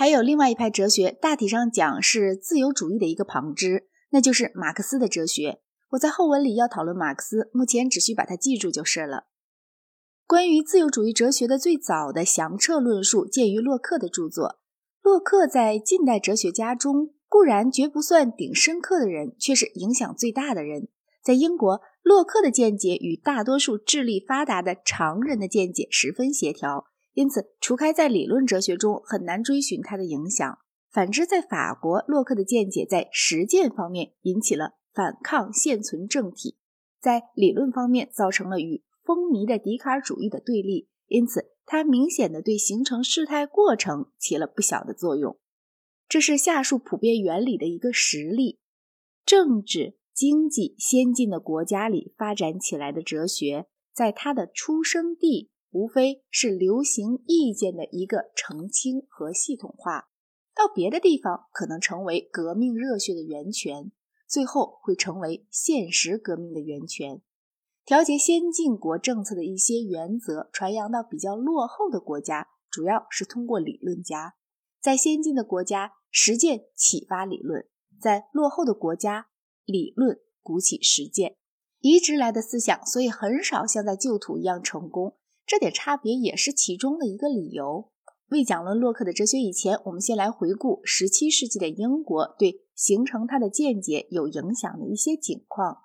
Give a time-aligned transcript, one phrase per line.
[0.00, 5.60] 还有另外一派哲学，大体上讲是自由主义的一个旁支，那就是马克思的哲学。
[5.90, 9.26] 我在后文里要讨论马克思，目前只需把它记住就是了。
[10.26, 14.60] 关于自由主义哲学的最早的详彻论述，见于洛克的著作。
[15.02, 20.88] 洛克在近代哲学家中固然绝不算顶深刻的人，却是影响最大的人。
[21.22, 26.86] 在英国，洛克的见解与大多数智力发达的常人的见解十分协调。
[27.20, 30.58] 因此，除开在理论哲学中很难追寻他的影响。
[30.90, 36.56] 反之，在法国，洛克的见解在实践方面引起了反抗现存政体，
[36.98, 40.88] 在理论方面造成了与风靡的笛卡尔主义的对立。
[41.08, 45.38] 因此，他明显的对形成事态过程起了不小的作用。
[46.08, 48.60] 这是下述普遍原理的一个实例：
[49.26, 55.50] 政治、经济先进的国家里发展起来的哲学，在它的出生地。
[55.70, 60.10] 无非是流行意见的一个澄清和系统化，
[60.54, 63.92] 到别的地方可能成为革命热血的源泉，
[64.28, 67.22] 最后会成为现实革命的源泉。
[67.84, 74.34] 调节先进国政策的一些原则传扬到比较落后的国家，主要是通过理论家。
[74.80, 77.62] 在先进的国家，实践启发理论；
[78.00, 79.28] 在落后的国家，
[79.64, 81.36] 理论鼓起实践。
[81.80, 85.16] 移植来的思想，所以很少像在旧土一样成功。
[85.50, 87.90] 这点差别也是其中的一个理由。
[88.28, 95.78] 未讲论洛克的哲学以前，我们先来回顾十七世纪的英国对形成他的见解有影响的一些景况。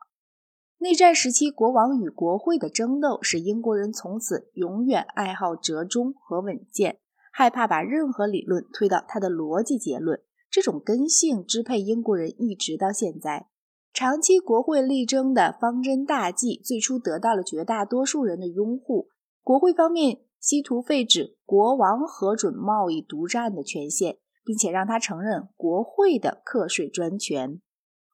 [0.78, 7.00] 内战时期，国王与国会的争斗使英国人从此永远爱好折中和稳健，
[7.34, 10.22] 害怕把任何理论推到他的逻辑结论。
[10.52, 13.48] 这种根性支配英国人一直到现在。
[13.92, 19.10] 长期国会力争的方针大计，最初得到了绝大多数人的拥护。
[19.46, 27.62] 国会方面希图废止国王核准贸易独占的权限，并且让他承认国会的课税专权。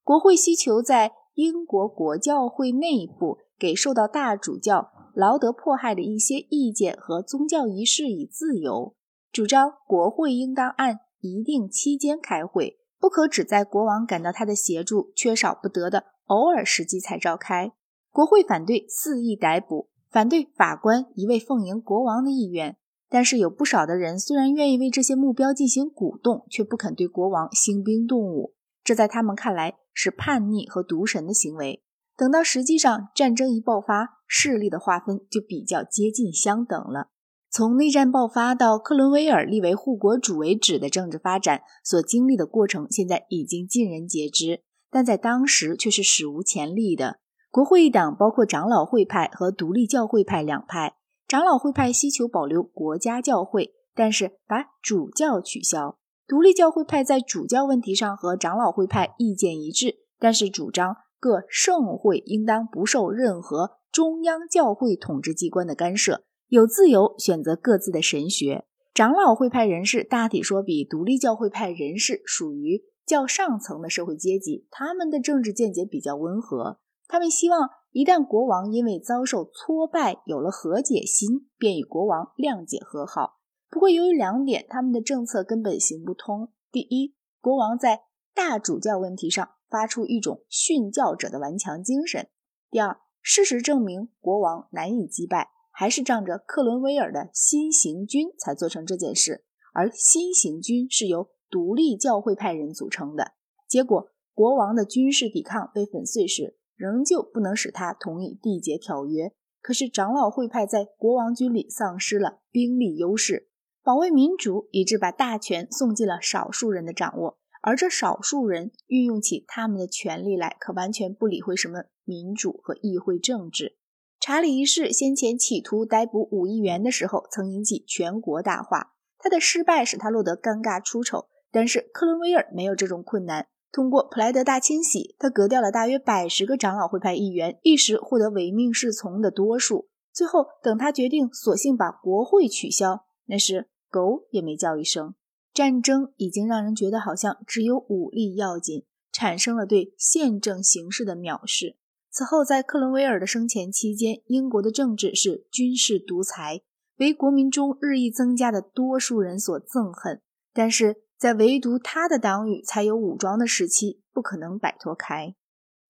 [0.04, 8.94] 国会希求在英国国教会内部给受到大主教劳德迫害的一些意见和宗教仪式以自由，
[9.32, 17.72] 主张国会应当按一定期间开会，不可只在国王感到他的协助缺少不得的偶尔时机才召开。
[18.12, 19.91] 国会反对肆意逮捕。
[20.12, 22.76] 反对法官一味奉迎国王的意愿，
[23.10, 28.54] 但是有不少的人虽然愿意为这些目标进行鼓动，却不肯对国王兴兵动武。
[28.84, 31.82] 这在他们看来是叛逆和渎神的行为。
[32.18, 37.08] 等到实际上战争一爆发，势力的划分就比较接近相等了。
[37.50, 47.20] 从内战爆发到克伦威尔立为护国主为止的政治发展所经历的过程，现在已经尽人皆知，但在当时却是史无前例的。
[47.52, 50.96] 国会一党包括长老会派和独立教会派两派。
[51.28, 68.64] 长老会派希求保留国家教会，但是把主教取消；独立教会派在主教问题上和长老会派意见一致，但是主张各圣会应当不受任何中央教会统治机关的干涉，有自由选择各自的神学。
[68.94, 76.80] 长老会派人士大体说比独立教会派人士属于较上层的社会阶级，他们的政治见解比较温和。
[77.12, 83.42] 他们希望，一旦国王因为遭受挫败有了和解心，便与国王谅解和好。
[83.70, 86.54] 不过，由于两点，他们的政策根本行不通。
[86.72, 92.28] 第一，国王在大主教问题上发出一种训教者的顽强精神；
[92.70, 99.44] 第二，事实证明国王难以击败，还是仗着克伦威尔的新行军才做成这件事。
[99.74, 103.34] 而新行军是由独立教会派人组成的。
[103.68, 106.58] 结果，国王的军事抵抗被粉碎时。
[106.82, 109.32] 仍旧不能使他同意缔结条约。
[109.62, 113.50] 可是长老会派在国王军里丧失了兵力优势，
[113.84, 117.38] 保卫民主，以致把大权送进了少数人的掌握。
[117.62, 123.78] 而这少数人运用起他们的权力来，可完全不理会什么民主和议会政治。
[124.20, 128.94] 查理一世先前企图逮捕五亿元的时候，曾引起全国大哗。
[129.20, 133.50] 他的失败使他落得尴尬出丑，但是克伦威尔没有这种困难。
[133.72, 139.88] 通过普莱德大清洗，他革掉了大约百十个长老会派议员，一时获得唯命是从的多数。
[140.14, 145.16] 最后，等他决定索性把国会取消，那时狗也没叫一声。
[145.54, 151.78] 战争已经让人觉得好像只有武力要紧，产生了对宪政形式的藐视。
[152.10, 156.62] 此后，在克伦威尔的生前期间，英国的政治是军事独裁，
[156.98, 160.22] 为国民中日益增加的多数人所憎恨。
[160.54, 165.36] 但是，在唯独他的党羽才有武装的时期，不可能摆脱开。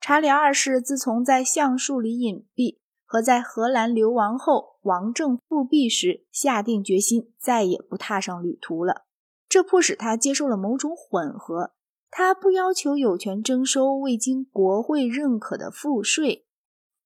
[0.01, 9.03] 查理二世自从在橡树里隐蔽和在荷兰流亡后，王政复辟时，下定决心再也不踏上旅途了。
[9.47, 11.71] 这迫使他接受了某种混合。
[12.09, 16.45] 他不要求有权征收未经国会认可的赋税，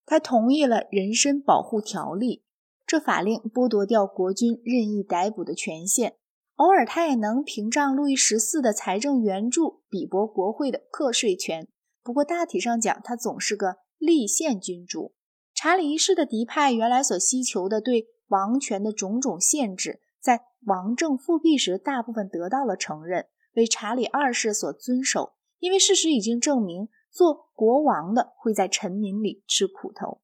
[0.04, 2.44] 他同意了人身保护条例。
[2.88, 6.16] 这法令剥夺掉国君任意逮捕的权限。
[6.56, 11.68] 偶尔，他也能屏障路易十四的财政援助，比驳国会的课税权。
[12.02, 15.13] 不过，大体上讲，他总是个立宪君主。
[15.54, 25.34] 查理一世的嫡派原来所希求的对王权的种种限制，在王政复辟时大部分得到了承认，为查理二世所遵守。
[25.60, 30.22] 因为事实已经证明，做国王的会在臣民里吃苦头。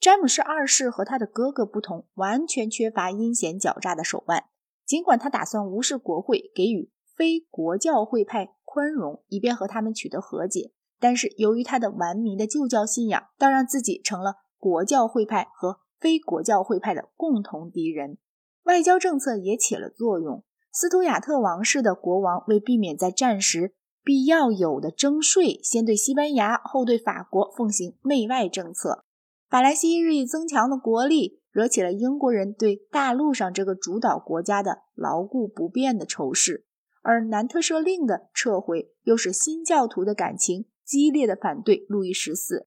[0.00, 4.46] 詹姆士二世和他的哥哥不同，完全缺乏阴险狡诈的手腕。
[4.86, 18.18] 尽管他打算无视国会，给予非国教会派宽容，以便和他们取得和解，但是由于他的顽迷的旧教信仰，倒让自己成了国教会派和非国教会派的共同敌人。
[18.64, 20.42] 外交政策也起了作用。
[20.72, 29.04] 斯图亚特王室的国王为避免在战时必要有的征税，先对西班牙，后对法国奉行媚外政策。
[29.48, 31.40] 法兰西日益增强的国力。
[31.54, 36.66] 惹起了英国人对大陆上这个主导国家的牢固不变的仇视，
[37.00, 42.66] 而南特赦令的撤回又使新教徒的感情激烈的反对路易十四。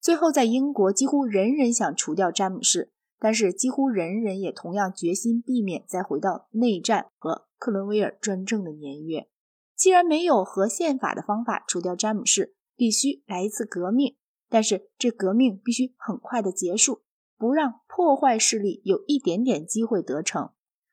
[0.00, 9.26] 最后，在英国几乎人人想除掉詹姆士，但是几乎人人也同样决心避免再回到内战和克伦威尔专政的年月。
[9.74, 14.16] 既然没有和宪法的方法除掉詹姆士，必须来一次革命，
[14.48, 17.02] 但是这革命必须很快的结束。
[17.38, 20.50] 不让破坏势力有一点点机会得逞，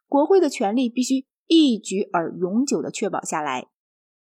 [0.08, 3.68] 国会的权力必须一举而永久的确保下来。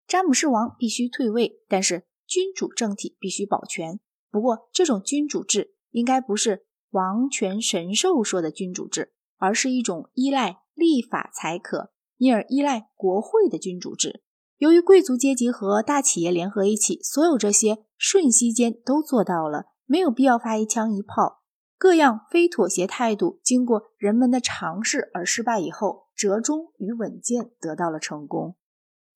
[0.07, 4.01] 詹姆士王必须退位，但是君主政体必须保全。
[4.31, 14.23] 不过，这种君主制应该不是王权神授说的君主制，而是一种依赖立法才可，因而依赖国会的君主制。
[14.59, 21.40] 由于贵族阶级和大企业联合一起，所有这些瞬息间都做到了，没有必要发一枪一炮。
[21.81, 28.57] 各样非妥协态度经过人们的尝试而失败以后，折中与稳健得到了成功。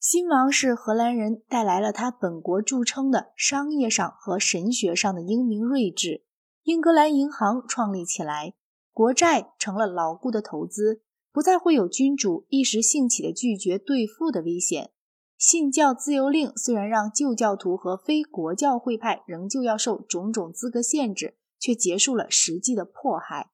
[0.00, 6.24] 新王是荷兰人，带来了他本国著称的商业上和神学上的英明睿智。
[6.62, 8.54] 英格兰银行创立起来，
[8.94, 14.90] 国债成了牢固的投资，不再会有君主一时兴起的拒绝兑付的危险。
[15.36, 21.36] 信教自由令虽然让旧教徒和非国教会派仍旧要受种种资格限制。
[21.64, 23.50] 却结束了实际的迫害，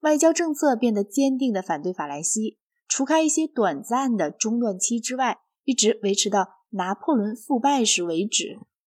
[0.00, 2.58] 外交政策变得坚定地反对法兰西。
[2.86, 8.58] 除开一些短暂的中断期之外，一直维持到拿破仑复败时为止。